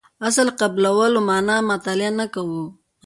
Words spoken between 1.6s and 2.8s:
مطالعه نه کوو.